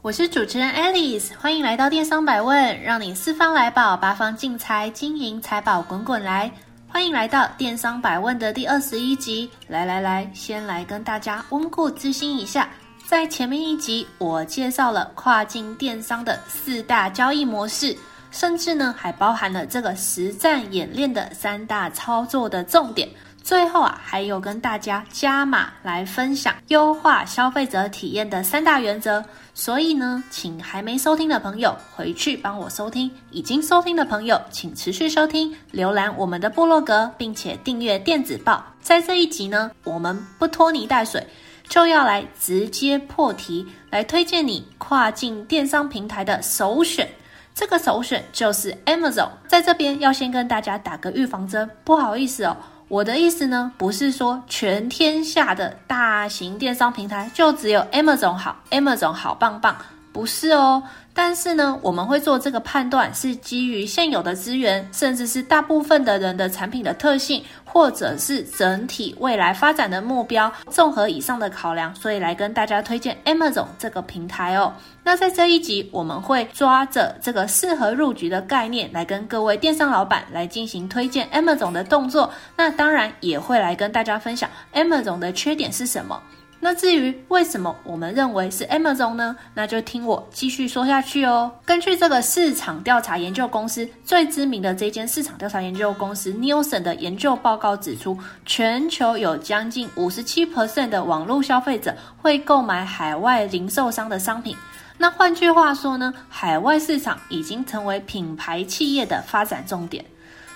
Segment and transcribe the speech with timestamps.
[0.00, 6.48] 我是主持人 Alice，欢迎来到电商百问，让你四方来宝，八方进财，金银财宝滚滚来。
[6.86, 9.50] 欢迎来到电商百问的第二十一集。
[9.66, 12.68] 来来来，先来跟大家温故知新一下。
[13.08, 17.94] 在前面一集，我介绍了跨境电商的四大交易模式，
[18.30, 23.08] 甚至呢还包含了这个实战演练的三大操作的重点。
[23.42, 29.24] 最后啊，还有跟大家加码来分享优化消费者体验的三大原则。
[29.58, 38.64] 所以呢，请还没收听的朋友回去帮我收听；已经收听的朋友，请持续收听，浏览我们的部落格，并且订阅电子报。
[38.80, 41.26] 在这一集呢，我们不拖泥带水，
[41.68, 47.08] 就要来直接破题，来推荐你跨境电商平台的首选。
[47.52, 49.28] 这个首选就是 Amazon。
[49.48, 52.56] 在这边要先跟大家打个预防针，不好意思哦。
[52.88, 59.76] 我的意思呢，不是说全天下的大型电商平台就只有 Amazon 好，Amazon 好棒棒，
[60.18, 60.82] 不是哦。
[61.14, 74.72] 但是呢，我们会做这个判断，是基于现有的资源，甚至是大部分的人的产品的特性，或者是整体未来发展的目标，综合以上的考量，所以来跟大家推荐 Amazon 这个平台哦。
[75.04, 82.28] 那在这一集，我们会抓着这个适合入局的概念，来跟各位电商老板来进行推荐 Amazon 的动作。
[82.56, 86.20] 那当然也会来跟大家分享 Amazon 的缺点是什么。
[86.60, 89.36] 那至于为什么我们认为是 Amazon 呢？
[89.54, 91.52] 那就听我继续说下去哦。
[91.64, 104.56] 根据这个市场调查研究公司最知名的这间市场调查研究公司 Nielsen 的研究报告指出，全球有将近五十七 percent 的网络消费者会购买海外零售商的商品。
[104.98, 110.04] 那换句话说呢，海外市场已经成为品牌企业的发展重点。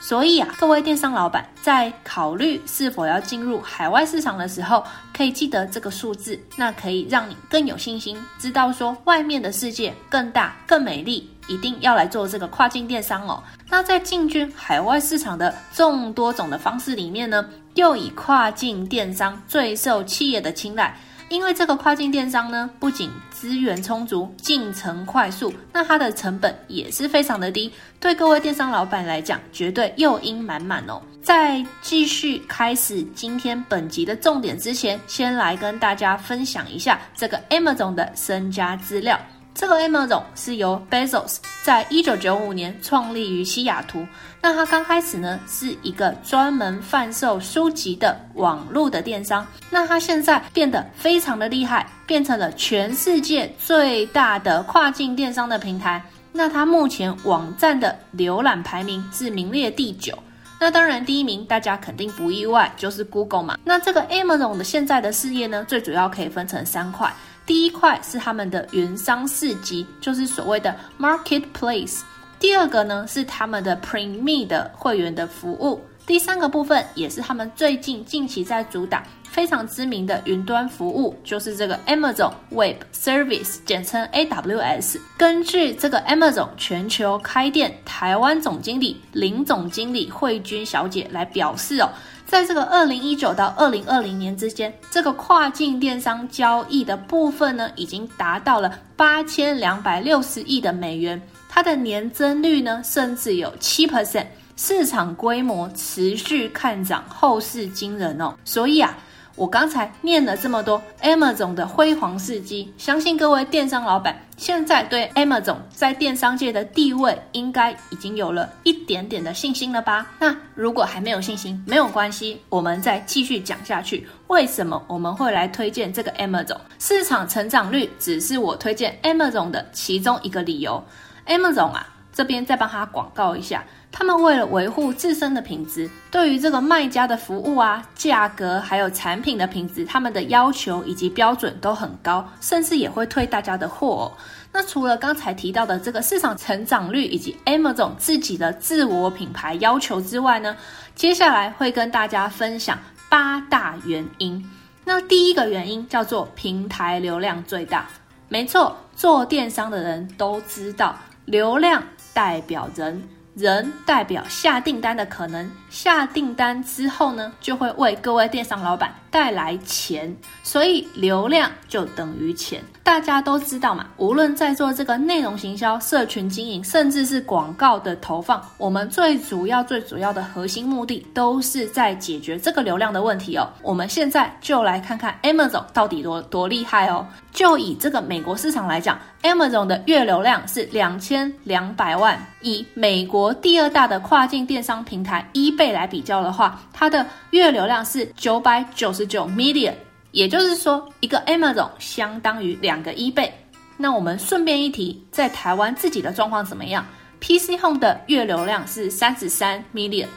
[0.03, 4.85] 所以啊，各位电商老板在考虑是否要进入海外市场的时候，
[5.17, 13.41] 可以记得这个数字，那可以让你更有信心，知道说外面的世界更大、更美丽，一定要来做这个跨境电商哦。
[13.71, 20.99] 那在进军海外市场的众多种的方式里面呢，又以跨境电商最受企业的青睐。
[21.33, 27.73] 因为这个跨境电商呢，不仅资源充足、进程快速，那它的成本也是非常的低。
[27.99, 31.01] 对各位电商老板来讲，绝对诱因满满哦。
[31.23, 39.19] 在继续开始今天本集的重点之前，先来跟大家分享一下这个 Amazon 的身家资料。
[39.55, 44.07] 这个 Amazon 是由 Bezos 在一九九五年创立于西雅图。
[44.41, 49.47] 那他刚开始呢，是一个专门贩售书籍的网络的电商。
[49.71, 56.03] 那他现在变得非常的厉害，变成了全世界最大的跨境电商的平台。
[56.33, 60.19] 那他目前网站的浏览排名是名列第九。
[60.59, 63.59] 那当然，第一名大家肯定不意外，就是 Google 嘛。
[63.65, 67.13] 那这个 Amazon 的现在的事业呢，最主要可以分成三块。
[67.45, 72.01] 第一块是他们的云商市集，就是所谓的 Marketplace。
[72.39, 75.81] 第二个呢是他们的 Premium 的会员的服务。
[76.07, 85.01] 第三个部分也是他们最近近期在主打非常知名的云端服务，就是这个 Amazon Web Service，简称 AWS。
[85.17, 91.89] 根据这个 Amazon 全球开店台湾总经理林总经理慧君小姐来表示哦。
[92.27, 104.27] 在这个二零一九到二零二零年之间，这个跨境电商交易的部分呢，已经达到了八千两百六十亿的美元，它的年增率呢，甚至有七 percent，
[104.57, 108.35] 市场规模持续看涨，后市惊人哦。
[108.45, 108.95] 所以啊。
[109.35, 120.07] 我刚才念了这么多 Amazon 的辉煌事迹，相信各位电商老板现在对 Amazon 在电商界的地位应该已经有了一点点的信心了吧？
[120.19, 124.07] 那如果还没有信心，没有关系，我们再继续讲下去。
[124.27, 126.59] 为什么我们会来推荐这个 Amazon？
[126.79, 130.83] 市场成长率只是我推荐 Amazon 的其中一个理由。
[131.27, 133.65] Amazon 啊，这边再帮他广告一下。
[133.91, 144.11] 他们为了维护自身的品质，对于这个卖家的服务啊、价格还有产品的品质，他们的要求以及标准都很高，甚至也会退大家的货。
[144.51, 150.57] 那除了刚才提到的这个市场成长率以及 Amazon 自己的自我品牌要求之外呢，
[150.95, 152.79] 接下来会跟大家分享
[153.09, 154.51] 八大原因。
[154.85, 157.87] 那第一个原因叫做平台流量最大。
[158.29, 161.83] 没错，做电商的人都知道，流量
[162.13, 163.03] 代表人。
[163.35, 172.63] 人代表下订单的可能，下订单之后呢，就会为各位电商老板带来钱，所以流量就等于钱。
[172.83, 183.49] 大家都知道嘛，无论在做这个内容行销、社群经营，甚至是广告的投放，我们最主要、最主要的核心目的都是在解决这个流量的问题哦。
[183.63, 187.07] 我们现在就来看看 Amazon 到底多多厉害哦。
[187.33, 192.23] 就以这个美国市场来讲，Amazon 的月流量是两千两百万。
[192.43, 199.73] 以美国第二大的跨境电商平台 eBay 倍来比较的话，它的月流量是九百九十九 million，
[200.11, 203.33] 也就是说，一个 Amazon 相当于两个一倍。
[203.77, 206.85] 那我们顺便一提，在台湾自己的状况怎么样
[207.21, 210.09] ？PC Home 的月流量是三十三 million。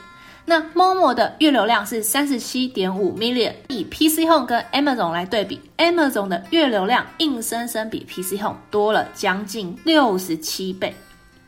[0.46, 10.96] 那 Momo 的月流量是三十七点五 million，以 PC Home 跟 Amazon 来对比，Amazon 的月流量硬生生比 PC Home 多了将近六十七倍。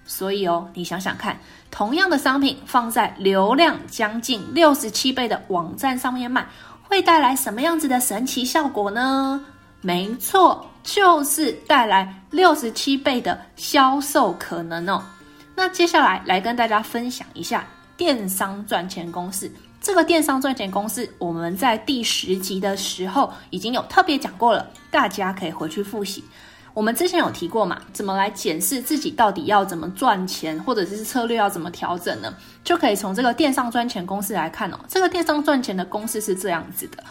[0.08, 1.38] 所以哦，你想想看，
[1.70, 6.48] 同样的商品放在流量将近六十七倍的网站上面卖，
[6.82, 9.40] 会带来什么样子的神奇效果呢？
[9.82, 15.04] 没错，就是带来六十七倍的销售可能哦。
[15.54, 17.64] 那接下来来跟大家分享一下。
[17.98, 19.52] 电商赚钱公式，
[19.82, 26.24] 这个电商赚钱公式，我们在第十集的时候已经有特别讲过了，大家可以回去复习。
[26.78, 32.32] 我们之前有提过嘛，怎么来检视自己到底要怎么赚钱，或者是策略要怎么调整呢？
[32.64, 34.78] 就可以从这个电商赚钱公式来看哦。
[34.88, 37.04] 这个电商赚钱的公式是这样子的：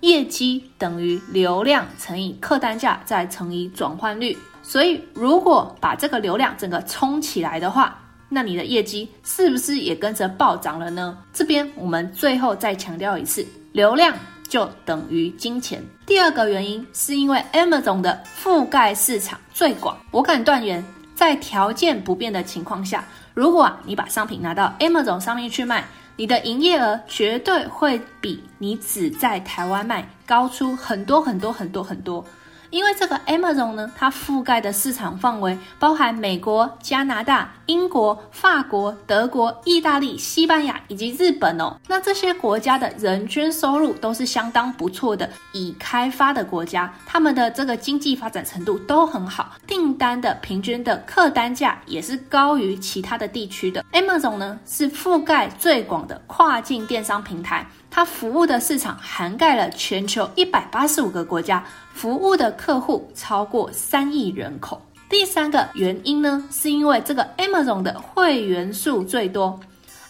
[0.00, 4.36] 业绩等于流量乘以客单价再乘以转换率。
[4.62, 7.98] 所以如果把这个流量整个冲起来的话，
[8.28, 11.16] 那你的业绩是不是也跟着暴涨了呢？
[11.32, 14.14] 这边我们最后再强调一次，流量
[14.48, 15.82] 就等于金钱。
[16.06, 19.96] 第二个原因是因为 Amazon 的覆盖市场最广。
[20.10, 20.84] 我敢断言，
[21.14, 23.04] 在条件不变的情况下，
[23.34, 25.84] 如果啊你把商品拿到 Amazon 上面去卖，
[26.16, 32.24] 你的营业额绝对会比你只在台湾卖高出很多很多很多很多。
[32.70, 41.76] 因为这个 Amazon 呢，它覆盖的市场范围包含美国、加拿大、英国、法国、德国、意大利、西班牙以及日本哦。
[41.88, 53.84] 那这些国家的人均收入都是相当不错的，已开发的国家，他们的这个经济发展程度都很好，订单的平均的客单价也是高于其他的地区的。
[53.92, 57.66] Amazon 呢，是覆盖最广的跨境电商平台。
[57.96, 61.64] 它服务的市场涵盖了全球一百八十五个国家，
[61.94, 64.78] 服务的客户超过三亿人口。
[65.08, 69.58] 第三个原因呢，是因为这个 Amazon 的会员数最多。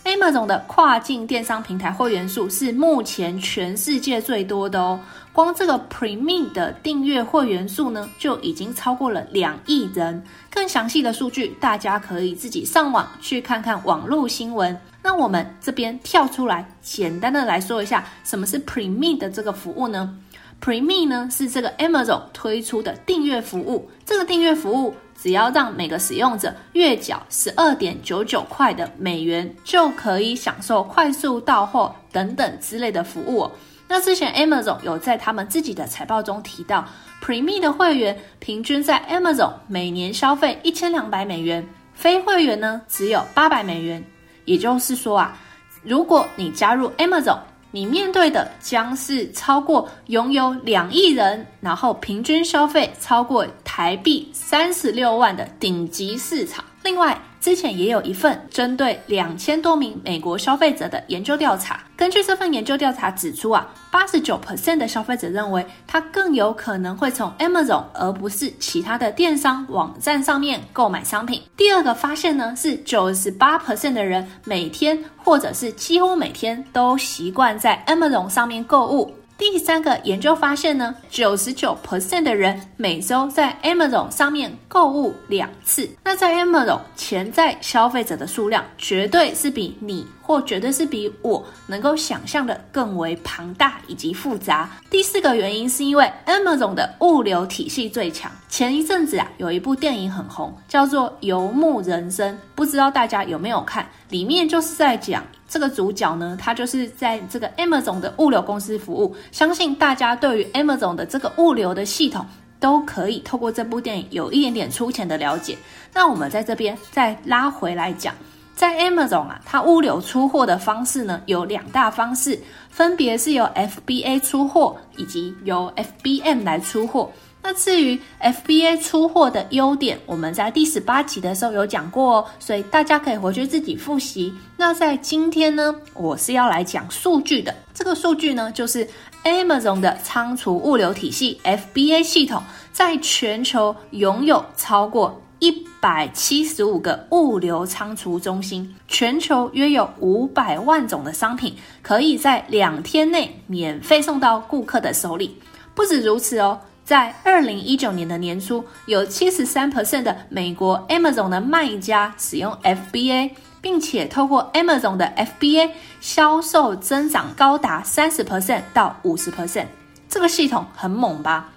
[0.04, 4.98] Amazon 的跨境电商平台会员数是目前全世界最多的哦。
[5.36, 10.24] 光这个 Premium 的订阅会员数呢，就已经超过了两亿人。
[10.50, 14.74] 更详细的数据，大家可以自己上网去看看网络新闻。
[15.02, 20.16] 那我们这边跳出来，简单的来说一下，什么是 Premium 的这个服务呢
[20.58, 33.50] ？Premium 呢是这个 Amazon 推出的订阅服务，这个订阅服务只要让每个使用者月缴十二点九九块的美元，就可以享受快速到货等等之类的服务。
[33.88, 36.84] 那之前 Amazon 有在他们自己的财报中提到
[37.22, 44.04] ，Premium 的会员平均在 Amazon 每年消费一千两百美元，非会员呢只有八百美元。
[44.44, 45.38] 也就是说啊，
[45.82, 47.38] 如果你加入 Amazon，
[47.70, 56.64] 你面对的将是超过拥有两亿人，然后平均消费超过台币三十六万的顶级市场。
[56.82, 61.80] 另外，之前也有一份针对两千多名美国消费者的研究调查。
[61.96, 71.40] 根据这份研究调查指出啊，八十九 percent 的消费者认为，他更有可能会从 Amazon 而不是其他的电商网站上面购买商品。
[71.56, 79.14] 第二个发现呢，是九十八 percent 的人每天或者是几乎每天都习惯在 Amazon 上面购物。
[79.38, 85.88] 第三个研究发现呢，九十九 percent 的人每周在 Amazon 上面购物两次。
[86.02, 94.70] 那在 Amazon 潜在消费者的数量，绝对是比你或绝对是比我能够想象的更为庞大以及复杂。
[94.88, 98.32] 第四个原因是因为 Amazon 的物流体系最强。
[98.48, 103.86] 前一阵子啊，有一部电影很红，叫做《游牧人生》，不知道大家有没有看？
[104.08, 105.22] 里面就是在讲。
[105.48, 109.14] 这个主角呢，他就是在这个 Amazon 的物流公司服务。
[109.30, 112.26] 相信大家对于 Amazon 的这个物流的系统，
[112.58, 115.56] 都可以透过这部电影有一点点粗浅的了解。
[115.94, 118.14] 那我们在这边再拉回来讲，
[118.54, 122.38] 在 Amazon 啊，它物流出货的方式呢，有两大方式，
[122.68, 127.10] 分别是由 FBA 出货以及由 FBM 来出货。
[127.48, 134.34] 那至于 FBA 出货的优点，我们在第十八集的时候有讲过哦，所以大家可以回去自己复习。
[134.56, 137.54] 那在今天呢，我是要来讲数据的。
[137.72, 138.84] 这个数据呢，就是
[139.22, 155.40] Amazon 的仓储物流体系 FBA 系统在全球拥有超过一百七十五个物流仓储中心，全球约有五百万种的商品，可以在两天内免费送到顾客的手里。
[155.76, 169.66] 不止如此哦，在二零一九年的年初，有七十三 percent 的美国 Amazon 的卖家使用 FBA，并且透过 Amazon 的 FBA 销售增长高达三十 percent 到五十 percent。
[170.08, 171.48] 这个系统很猛吧？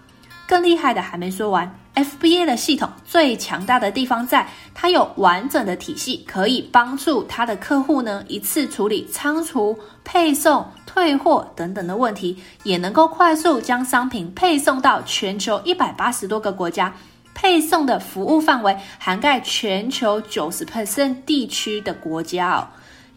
[0.47, 1.71] 更厉害的还没说完。
[1.93, 16.91] FBA 的系统最强大的地方在，它有完整的体系，可以帮助它的客户呢一次处理仓储、配送、退货等等的问题，也能够快速将商品配送到全球一百八十多个国家，
[17.35, 22.67] 配送的服务范围涵盖全球九十 percent 地区的国家。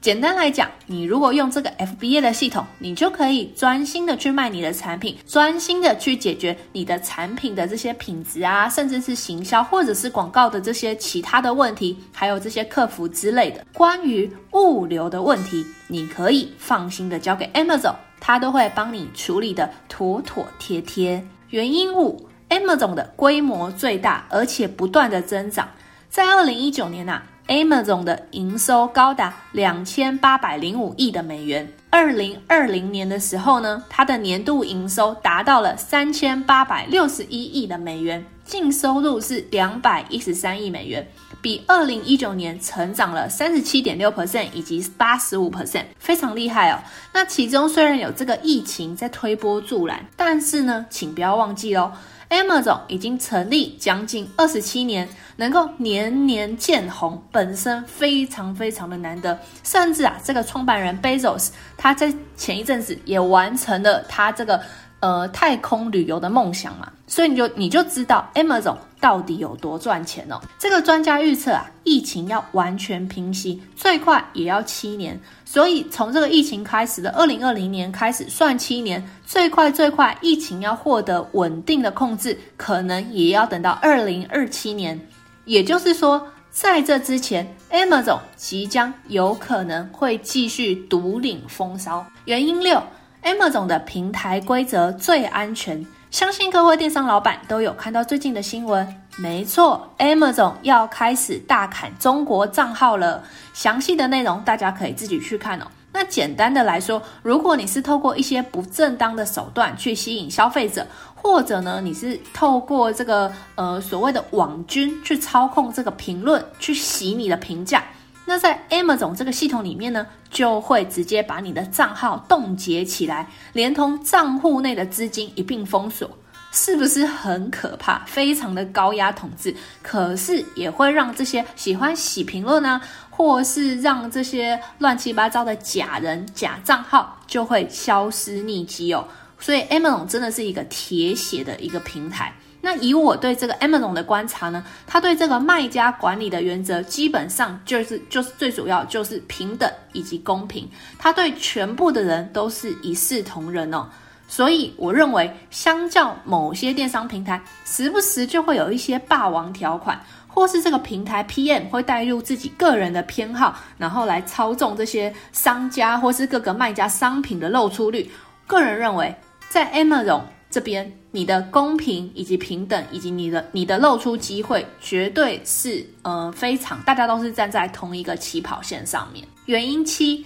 [0.02, 13.64] 简单来讲，你如果用这个 FBA 的系统，你就可以专心的去卖你的产品，专心的去解决你的产品的这些品质啊，甚至是行销或者是广告的这些其他的问题，还有这些客服之类的。
[13.72, 21.24] 关于物流的问题，你可以放心的交给 Amazon，它都会帮你处理的妥妥帖帖。
[21.50, 25.68] 原因五，Amazon 的规模最大，而且不断的增长，
[26.10, 31.70] 在二零一九年呐、Amazon 的营收高达两千八百零五亿的美元。
[31.90, 41.06] 二零二零年的时候呢，它的年度营收达到了三千八百六十一亿的美元，净收入是两百一十三亿美元，
[41.42, 46.78] 比二零一九年成长了三十七点六 percent 以及八十五 percent，非常厉害哦。
[47.12, 51.92] 那其中虽然有这个疫情在推波助澜，但是呢，请不要忘记哦。
[52.32, 59.38] Amazon 已经成立将近二十七年，能够年年见红，本身非常非常的难得。
[59.62, 64.60] 甚至啊，这个创办人 Bezos 他在前一阵子也完成了他这个。
[65.02, 70.40] 呃，太空旅游的梦想嘛，所以你就你就知道 Amazon 到底有多赚钱哦。
[70.58, 75.20] 这个专家预测啊，疫情要完全平息，最快也要七年。
[75.44, 84.98] 所以从这个疫情开始的二零二零年开始算七年，最快最快疫情要获得稳定的控制，可能也要等到二零二七年。
[85.44, 92.06] 也就是说，在这之前，Amazon 即将有可能会继续独领风骚。
[92.24, 92.80] 原因六。
[93.24, 98.86] Amazon 的平台规则最安全，相信各位电商老板都有看到最近的新闻。
[99.16, 103.24] 没错，Amazon 要开始大砍中国账号了。
[103.54, 105.64] 详细的内容大家可以自己去看哦。
[105.90, 117.82] 那简单的来说，如果你是透过一些不正当的手段去吸引消费者，或者呢，你是透过这个呃所谓的网军去操控这个评论，去洗你的评价。
[118.24, 126.08] 那在 Amazon 这个系统里面呢，就会直接把你的账号冻结起来，连同账户内的资金一并封锁，
[126.52, 128.00] 是不是很可怕？
[128.06, 139.06] 非常的高压统治，可是也会让这些喜欢洗评论呢，或是让这些乱七八糟的假人、假账号就会消失匿迹哦。
[139.40, 142.32] 所以 Amazon 真的是一个铁血的一个平台。
[142.64, 153.88] 那以我对这个 Amazon 的观察呢，他对这个卖家管理的原则基本上就是就是最主要就是平等以及公平，他对全部的人都是一视同仁哦。
[154.28, 168.08] 所以我认为，相较某些电商平台，时不时就会有一些霸王条款，或是这个平台 PM 会带入自己个人的偏好，然后来操纵这些商家或是各个卖家商品的露出率。
[168.46, 169.12] 个人认为，
[169.50, 171.01] 在 Amazon 这边。
[171.14, 179.24] 你的公平以及平等，以及你的你的露出机会，绝对是呃非常，大家都是站在同一个起跑线上面。
[179.44, 180.24] 原因七，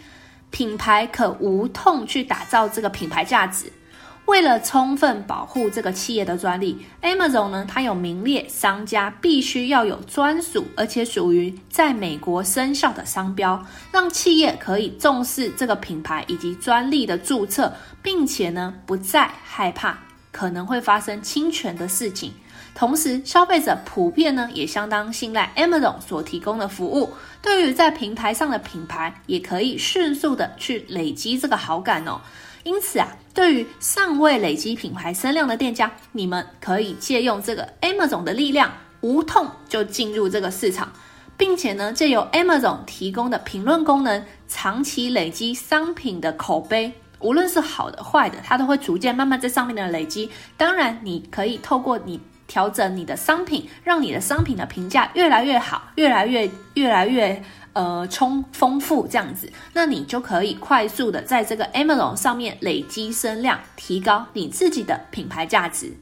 [0.50, 3.70] 品牌可无痛去打造这个品牌价值。
[4.26, 19.96] 为了充分保护这个企业的专利，Amazon 呢，它有名列商家必须要有专属而且属于在美国生效的商标，让企业可以重视这个品牌以及专利的注册，并且呢不再害怕。
[20.36, 22.30] 可能会发生侵权的事情，
[22.74, 32.20] 同时消费者普遍呢也相当信赖 Amazon 所提供的服务，对于在平台上的品牌也可以迅速的去累积这个好感哦。
[32.64, 40.92] 因此啊，对于尚未累积品牌声量的店家，你们可以借用这个 Amazon 的力量，无痛就进入这个市场，
[41.38, 46.92] 并且呢借由 Amazon 提供的评论功能，长期累积商品的口碑。
[47.26, 50.30] 无论是好的坏的，它都会逐渐慢慢在上面的累积。
[50.56, 57.42] 当然，你可以透过你调整你的商品，让你的商品的评价越来越好，越来越越来越
[57.72, 65.92] 呃充丰富这样子，那你就可以快速的在这个 Amazon 上面累积声量，提高你自己的品牌价值。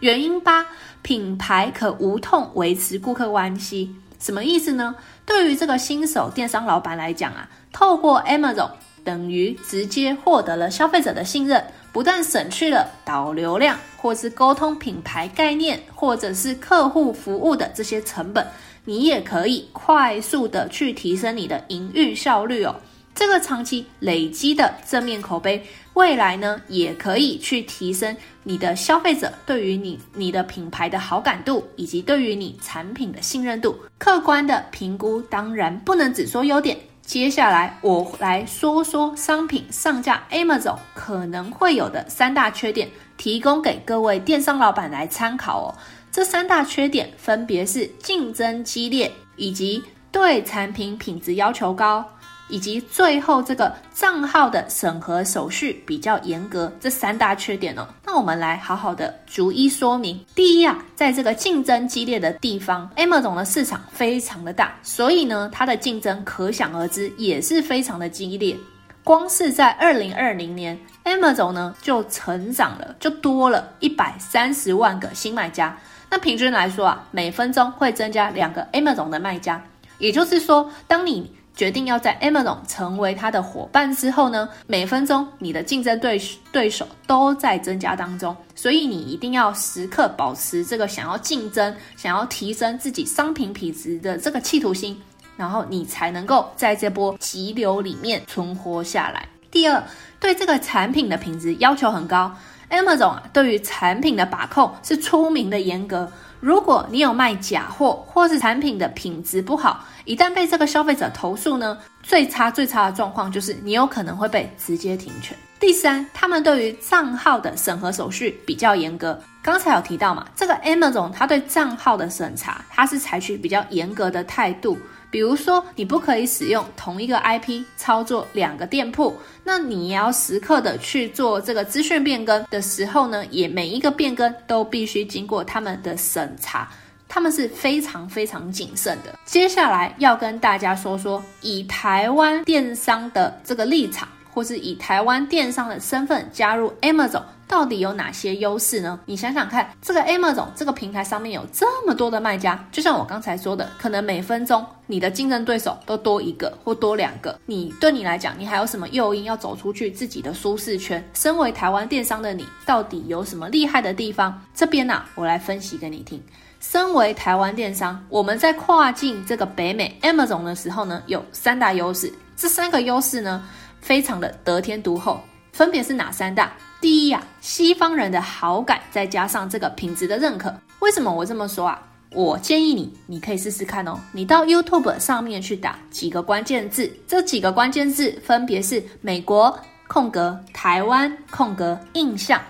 [0.00, 0.66] 原因八，
[1.00, 4.94] 品牌可无痛维持顾客关系，什么意思呢？
[5.24, 8.72] 对于这个新手电商老板来讲啊，透过 Amazon
[9.06, 11.64] 等于直接获得了消费者的信任。
[11.92, 18.46] 不但省去了导流量，或是沟通品牌概念，或者是客户服务的这些成本，
[18.84, 22.76] 你也可以快速的去提升你的营运效率哦。
[23.14, 33.74] 这个长期累积的正面口碑，未来呢也可以去提升你的消费者对于你你的品牌的好感度，以及对于你产品的信任度。
[33.96, 36.76] 客观的评估当然不能只说优点。
[37.06, 45.70] 接下来我来说说商品上架 Amazon 可能会有的三大缺点，提供给各位电商老板来参考哦。
[46.10, 52.04] 这三大缺点分别是竞争激烈，以及对产品品质要求高。
[52.48, 57.86] 以及最后这个账号的审核手续比较严格，这三大缺点哦。
[58.04, 60.18] 那我们来好好的逐一说明。
[60.34, 68.56] 第一啊，在这个竞争激烈的地方，Amazon 的市场非常的大，所以呢，它的竞争可想而知，也是非常的激烈。
[69.02, 75.76] 光是在二零二零年，Amazon 呢就成长了，就多了一百三十万个新卖家。
[76.10, 79.62] 那平均来说啊，每分钟会增加两个 Amazon 的卖家，
[79.98, 95.00] 也就是说，当你决定要在 Amazon 成为他的伙伴之后呢，每分钟你的竞争对手对手都在增加当中，所以你一定要时刻保持这个想要竞争、想要提升自己商品品质的这个企图心，
[95.36, 99.26] 然后你才能够在这波急流里面存活下来。
[99.50, 99.82] 第二，
[100.20, 102.30] 对这个产品的品质要求很高
[102.70, 106.10] ，Amazon 啊，对于产品的把控是出名的严格。
[106.40, 115.36] 如果你有卖假货，或是产品的品质不好，一旦被这个消费者投诉呢，最差最差的状况就是你有可能会被直接停权。
[115.58, 119.18] 第三，他们对于账号的审核手续比较严格。
[119.42, 124.76] 刚才有提到嘛，这个 Amazon 它对账号的审查，它是采取比较严格的态度。
[125.10, 136.68] 比如说，你不可以使用同一个 IP 操作两个店铺，那你也要时刻的去做这个资讯变更的时候呢，也每一个变更都必须经过他们的审查，
[137.08, 139.18] 他们是非常非常谨慎的。
[139.24, 147.22] 接下来要跟大家说说，以台湾电商的这个立场，或是以台湾电商的身份加入 Amazon。
[147.48, 148.98] 到底有哪些优势呢？
[149.06, 157.38] 你想想看，这个 Amazon 这个平台上面有这么多的卖家，就像我刚才说的，可能每分钟你的竞争对手都多一个或多两个。
[157.46, 161.02] 你对你来讲，你还有什么诱因要走出去自己的舒适圈？
[161.14, 164.38] 身为台湾电商的你，到底有什么厉害的地方？
[164.52, 166.20] 这边呢、我来分析给你听。
[166.58, 172.12] 身为台湾电商，我们在跨境这个北美 Amazon 的时候呢，有三大优势。
[172.36, 173.42] 这三个优势呢，
[173.80, 175.20] 非常的得天独厚，
[175.52, 176.52] 分别是哪三大？
[176.80, 180.54] 第一呀、西方人的好感，再加上这个品质的认可。
[180.80, 181.82] 为什么我这么说啊？
[182.12, 183.98] 我建议你，你可以试试看哦。
[184.12, 189.58] 你到 YouTube 上面去打几个关键字，这几个关键字分别是美国
[189.88, 192.40] 空格、台湾空格、印象，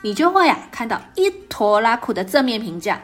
[0.00, 3.00] 你就会啊看到一拖拉库的正面评价。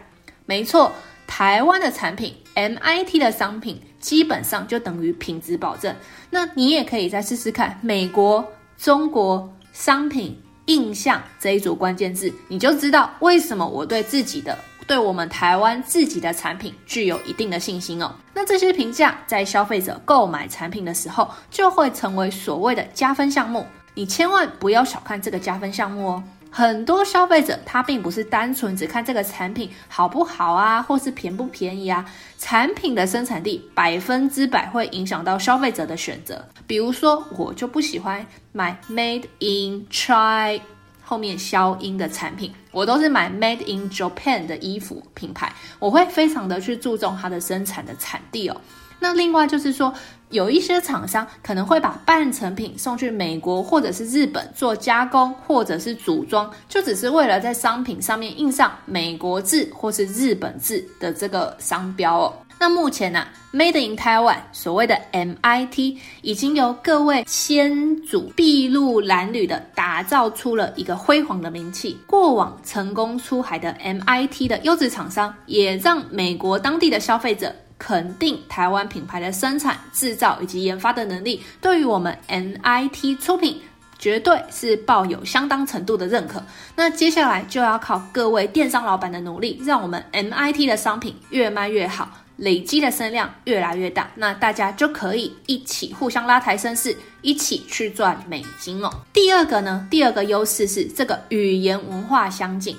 [0.47, 0.93] 没错，
[1.29, 5.95] 台湾的产品，MIT 的商品，基本上就等于品质保证。
[6.31, 8.45] 那你也可以再试试看美国、
[8.77, 10.37] 中国商品。
[10.67, 14.55] 印象这一组关键字，你就知道为什么我对自己的、
[14.87, 18.15] 对我们台湾自己的产品具有一定的信心哦。
[18.35, 23.67] 那这些评价在消费者购买产品的时候，就会成为所谓的加分项目。
[23.95, 26.23] 你千万不要小看这个加分项目哦。
[26.51, 32.05] 很多消费者他并不是单纯只看这个产品好不好啊，或是便不便宜啊。
[32.39, 36.45] 产品的生产地百分之百会影响到消费者的选择。
[36.67, 40.61] 比如说，我就不喜欢买 Made in China
[41.03, 45.53] 后面消音的产品，我都是买 Made in Japan 的衣服品牌。
[45.79, 48.61] 我会非常的去注重它的生产的产地哦。
[49.01, 49.95] 那另外就是说，
[50.31, 62.33] 有一些厂商可能会把半成品送去美国或者是日本做加工或者是组装，就只是为了在商品上面印上美国字或是日本字的这个商标哦。
[62.61, 71.97] 那目前呢、啊，Made in Taiwan 所谓的 MIT 已经由各位先祖筚路蓝缕的打造出了一个辉煌的名气。
[72.05, 77.55] 过往成功出海的 MIT 的优质厂商，也让美国当地的消费者。
[77.79, 83.61] 肯定台湾品牌的生产、制造以及研发的能力，对于我们 MIT 出品
[83.99, 86.43] 绝对是抱有相当程度的认可。
[86.77, 98.91] 那接下来就要靠各位电商老板的努力，让我们 MIT 的商品越卖越好，累积的声量越来越大，那大家就可以一起互相拉抬声势，一起去赚美金哦。
[99.13, 102.77] 第二个呢，第二个优势是这个语言文化相近。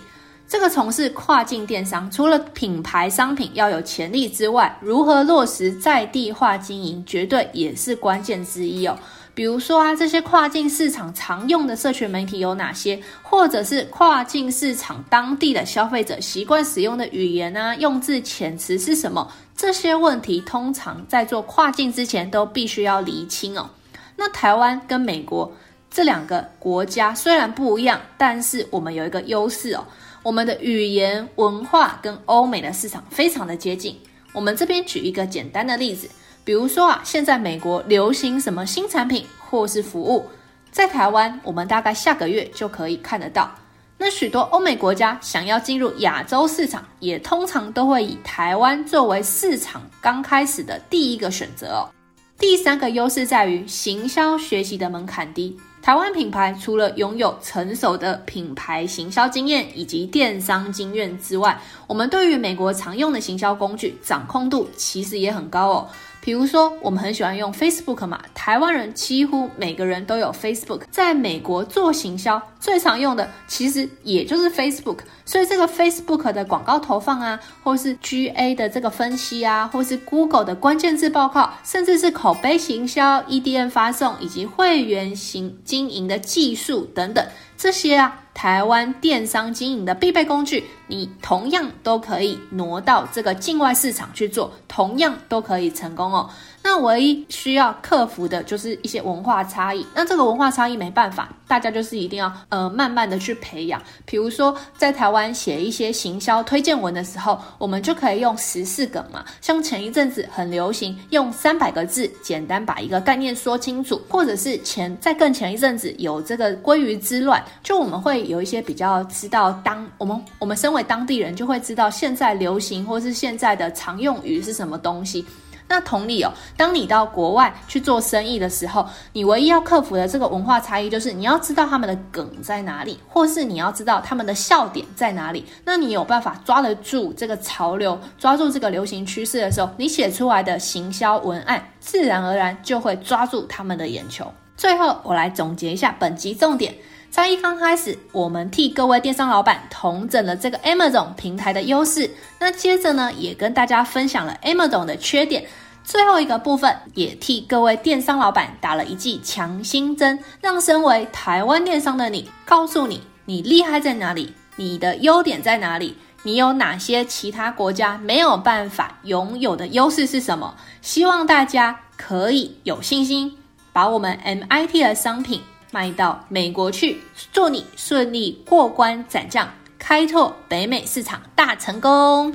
[0.50, 8.98] 这个从事跨境电商，除了品牌商品要有潜力之外，如何落实在地化经营，绝对也是关键之一哦。
[9.36, 13.00] 比如说啊，这些跨境市场常用的社群媒体有哪些？
[13.22, 19.32] 或者是跨境市场当地的消费者习惯使用的语言啊，用字遣词是什么？
[19.56, 23.70] 这些问题通常在做跨境之前都必须要厘清哦。
[24.16, 25.54] 那台湾跟美国
[25.92, 29.86] 这两个国家虽然不一样，但是我们有一个优势哦。
[30.24, 33.98] 我们的语言文化跟欧美的市场非常的接近。
[34.34, 36.10] 我们这边举一个简单的例子，
[36.44, 40.26] 比如说啊，现在美国流行什么新产品或是服务，
[40.72, 43.50] 在台湾我们大概下个月就可以看得到。
[43.98, 51.90] 那许多欧美国家想要进入亚洲市场，也通常都会以台湾作为市场刚开始的第一个选择哦。
[52.38, 55.58] 第三个优势在于行销学习的门槛低。
[55.82, 65.88] 台湾品牌除了拥有成熟的品牌行销经验以及电商经验之外，我们对于美国常用的行销工具掌控度其实也很高哦。
[66.22, 70.82] 比如说，我们很喜欢用 Facebook 嘛，台湾人几乎每个人都有 Facebook。
[70.92, 87.26] 在美国做行销最常用的其实也就是 Facebook，所以这个 Facebook 的广告投放啊，或是 GA 的这个分析啊，或是 Google 的关键字报告，甚至是口碑行销、EDM 发送以及会员型经营的技术等等，
[87.60, 88.22] 这些啊。
[88.32, 96.30] 台湾电商经营的必备工具，你同样都可以挪到这个境外市场去做，同样都可以成功哦。
[96.62, 99.86] 那唯一需要克服的就是一些文化差异。
[99.96, 103.82] 那这个文化差异没办法，大家就是一定要呃慢慢的去培养。
[104.06, 109.26] 比如说在台湾写一些行销推荐文的时候，我们就可以用时事梗嘛。
[109.42, 125.26] 像前一阵子很流行用三百个字简单把一个概念说清楚，或者是前在更前一阵子有这个鲑鱼之乱，就我们会有一些比较知道当我们我们身为当地人就会知道现在流行或是现在的常用语是什么东西。
[125.70, 135.46] 那同理哦，当你到国外去做生意的时候，你唯一要克服的这个文化差异，就是你要知道他们的梗在哪里，或是你要知道他们的笑点在哪里。
[135.64, 144.26] 那你有办法抓得住这个潮流，抓住这个流行趋势的时候，你写出来的行销文案，自然而然就会抓住他们的眼球。
[144.58, 146.74] 最后，我来总结一下本集重点。
[147.10, 152.10] 在一刚开始，我们替各位电商老板统整了这个 Amazon 平台的优势。
[152.40, 155.46] 那接着呢，也跟大家分享了 Amazon 的缺点。
[155.84, 170.56] 最后一个部分，也替各位电商老板打了一剂强心针，让身为台湾电商的你，告诉你你厉害在哪里，你的优点在哪里，你有哪些其他国家没有办法拥有的优势是什么？
[170.84, 173.36] 希望大家可以有信心，
[173.74, 175.42] 把我们 MIT 的商品。
[175.72, 177.02] 卖到美国去，
[177.32, 182.34] 祝你顺利过关斩将，开拓北美市场大成功！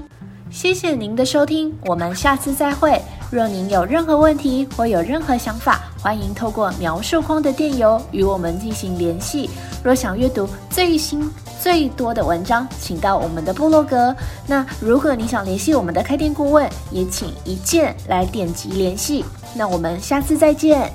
[0.51, 3.01] 谢谢您的收听，我们下次再会。
[3.33, 9.51] 若您有任何问题或有任何想法，欢迎透过描述框的电邮与我们进行联系。
[9.83, 11.29] 若想阅读最新
[11.61, 14.15] 最多的文章，请到我们的部落格。
[14.47, 19.25] 那如果你想联系我们的开店顾问，也请一键来点击联系。
[19.57, 20.93] 那我们下次再见。